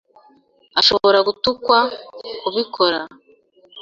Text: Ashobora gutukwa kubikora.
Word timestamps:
Ashobora 0.79 1.17
gutukwa 1.27 1.77
kubikora. 2.41 2.99